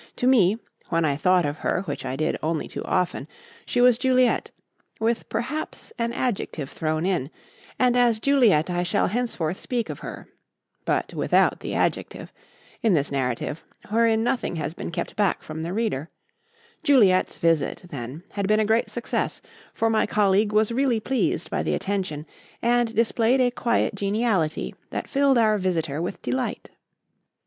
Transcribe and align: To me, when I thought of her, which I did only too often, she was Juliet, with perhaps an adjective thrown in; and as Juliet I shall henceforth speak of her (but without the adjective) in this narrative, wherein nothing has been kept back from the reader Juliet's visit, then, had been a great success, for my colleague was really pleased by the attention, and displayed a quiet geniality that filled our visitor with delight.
To 0.15 0.25
me, 0.25 0.57
when 0.89 1.05
I 1.05 1.15
thought 1.15 1.45
of 1.45 1.59
her, 1.59 1.81
which 1.81 2.05
I 2.05 2.15
did 2.15 2.35
only 2.41 2.67
too 2.67 2.83
often, 2.85 3.27
she 3.67 3.79
was 3.81 3.99
Juliet, 3.99 4.49
with 4.99 5.29
perhaps 5.29 5.93
an 5.99 6.11
adjective 6.11 6.71
thrown 6.71 7.05
in; 7.05 7.29
and 7.77 7.95
as 7.95 8.19
Juliet 8.19 8.67
I 8.71 8.81
shall 8.81 9.09
henceforth 9.09 9.59
speak 9.59 9.91
of 9.91 9.99
her 9.99 10.27
(but 10.85 11.13
without 11.13 11.59
the 11.59 11.75
adjective) 11.75 12.33
in 12.81 12.95
this 12.95 13.11
narrative, 13.11 13.63
wherein 13.89 14.23
nothing 14.23 14.55
has 14.55 14.73
been 14.73 14.89
kept 14.89 15.15
back 15.15 15.43
from 15.43 15.61
the 15.61 15.71
reader 15.71 16.09
Juliet's 16.81 17.37
visit, 17.37 17.83
then, 17.91 18.23
had 18.31 18.47
been 18.47 18.59
a 18.59 18.65
great 18.65 18.89
success, 18.89 19.39
for 19.71 19.87
my 19.87 20.07
colleague 20.07 20.51
was 20.51 20.71
really 20.71 20.99
pleased 20.99 21.51
by 21.51 21.61
the 21.61 21.75
attention, 21.75 22.25
and 22.59 22.95
displayed 22.95 23.39
a 23.39 23.51
quiet 23.51 23.93
geniality 23.93 24.73
that 24.89 25.07
filled 25.11 25.37
our 25.37 25.59
visitor 25.59 26.01
with 26.01 26.19
delight. 26.23 26.71